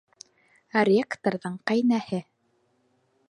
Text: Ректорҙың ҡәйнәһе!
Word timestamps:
Ректорҙың 0.89 1.59
ҡәйнәһе! 1.71 2.23